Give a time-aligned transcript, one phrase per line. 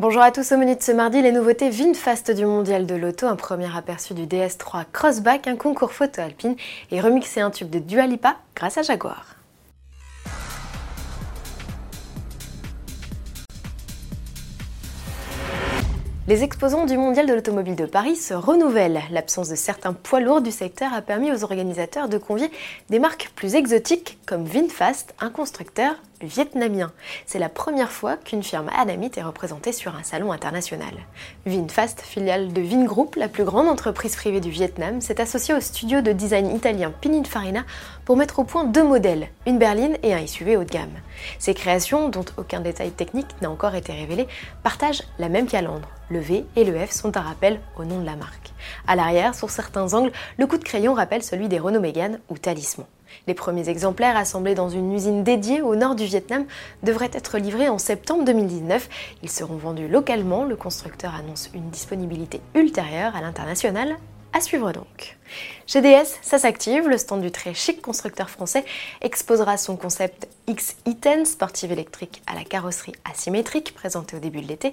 [0.00, 3.26] Bonjour à tous, au menu de ce mardi, les nouveautés VinFast du mondial de l'auto,
[3.26, 6.54] un premier aperçu du DS3 Crossback, un concours photo alpine
[6.92, 9.34] et remixer un tube de Dua Lipa grâce à Jaguar.
[16.28, 19.02] Les exposants du Mondial de l'automobile de Paris se renouvellent.
[19.10, 22.52] L'absence de certains poids lourds du secteur a permis aux organisateurs de convier
[22.88, 26.92] des marques plus exotiques comme VinFast, un constructeur vietnamien.
[27.26, 30.94] C'est la première fois qu'une firme anamite est représentée sur un salon international.
[31.46, 36.00] VinFast, filiale de Vingroup, la plus grande entreprise privée du Vietnam, s'est associée au studio
[36.00, 37.64] de design italien Pininfarina
[38.04, 40.88] pour mettre au point deux modèles, une berline et un SUV haut de gamme.
[41.38, 44.26] Ces créations, dont aucun détail technique n'a encore été révélé,
[44.62, 45.88] partagent la même calandre.
[46.10, 48.52] Le V et le F sont un rappel au nom de la marque.
[48.86, 52.38] À l'arrière, sur certains angles, le coup de crayon rappelle celui des Renault Mégane ou
[52.38, 52.86] Talisman.
[53.26, 56.44] Les premiers exemplaires assemblés dans une usine dédiée au nord du Vietnam
[56.82, 58.88] devraient être livrés en septembre 2019.
[59.22, 60.44] Ils seront vendus localement.
[60.44, 63.96] Le constructeur annonce une disponibilité ultérieure à l'international
[64.32, 65.16] à suivre donc.
[65.66, 68.64] Chez DS, ça s'active, le stand du très chic constructeur français
[69.02, 74.72] exposera son concept X-E10 sportive électrique à la carrosserie asymétrique présenté au début de l'été,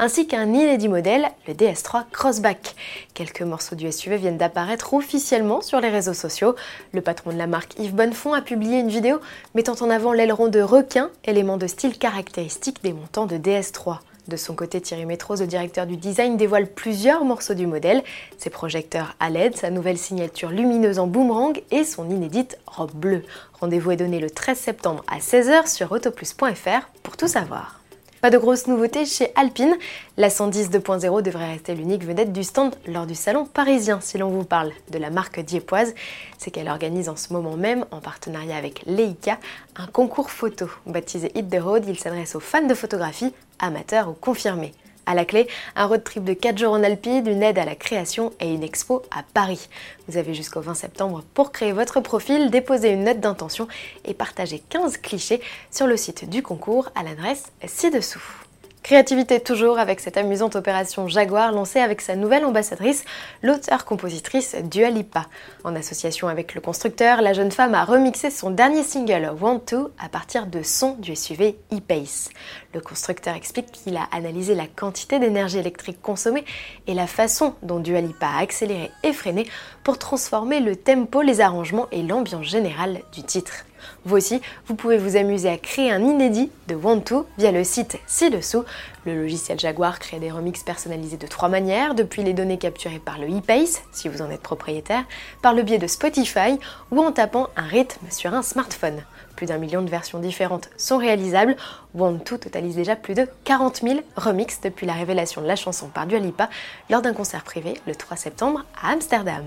[0.00, 2.74] ainsi qu'un inédit modèle, le DS3 Crossback.
[3.14, 6.56] Quelques morceaux du SUV viennent d'apparaître officiellement sur les réseaux sociaux.
[6.92, 9.20] Le patron de la marque Yves Bonnefond a publié une vidéo
[9.54, 13.98] mettant en avant l'aileron de requin, élément de style caractéristique des montants de DS3.
[14.28, 18.02] De son côté, Thierry Métros, le directeur du design, dévoile plusieurs morceaux du modèle,
[18.38, 23.24] ses projecteurs à LED, sa nouvelle signature lumineuse en boomerang et son inédite robe bleue.
[23.60, 27.81] Rendez-vous est donné le 13 septembre à 16h sur autoplus.fr pour tout savoir.
[28.22, 29.74] Pas de grosses nouveautés chez Alpine.
[30.16, 33.98] La 110 2.0 devrait rester l'unique vedette du stand lors du salon parisien.
[34.00, 35.92] Si l'on vous parle de la marque diepoise,
[36.38, 39.40] c'est qu'elle organise en ce moment même, en partenariat avec Leica,
[39.74, 40.70] un concours photo.
[40.86, 44.72] Baptisé Hit the Road, il s'adresse aux fans de photographie, amateurs ou confirmés.
[45.06, 47.74] À la clé, un road trip de 4 jours en Alpine, une aide à la
[47.74, 49.68] création et une expo à Paris.
[50.08, 53.66] Vous avez jusqu'au 20 septembre pour créer votre profil, déposer une note d'intention
[54.04, 58.41] et partager 15 clichés sur le site du concours à l'adresse ci-dessous.
[58.82, 63.04] Créativité toujours avec cette amusante opération Jaguar lancée avec sa nouvelle ambassadrice,
[63.40, 65.26] l'auteur-compositrice Dua Lipa.
[65.62, 69.92] En association avec le constructeur, la jeune femme a remixé son dernier single Want To
[70.00, 72.30] à partir de sons du SUV e-Pace.
[72.74, 76.44] Le constructeur explique qu'il a analysé la quantité d'énergie électrique consommée
[76.88, 79.46] et la façon dont Dua Lipa a accéléré et freiné
[79.84, 83.64] pour transformer le tempo, les arrangements et l'ambiance générale du titre.
[84.04, 87.04] Vous aussi, vous pouvez vous amuser à créer un inédit de Want
[87.38, 88.64] via le site ci-dessous.
[89.04, 93.18] Le logiciel Jaguar crée des remixes personnalisés de trois manières, depuis les données capturées par
[93.18, 95.04] le ePace, si vous en êtes propriétaire,
[95.42, 96.58] par le biais de Spotify
[96.92, 99.02] ou en tapant un rythme sur un smartphone.
[99.34, 101.56] Plus d'un million de versions différentes sont réalisables.
[101.94, 106.06] Want totalise déjà plus de 40 000 remixes depuis la révélation de la chanson par
[106.06, 106.48] Dua Lipa
[106.88, 109.44] lors d'un concert privé le 3 septembre à Amsterdam.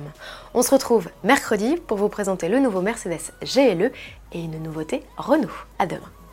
[0.53, 3.91] On se retrouve mercredi pour vous présenter le nouveau Mercedes GLE
[4.33, 5.49] et une nouveauté Renault.
[5.79, 6.24] À demain.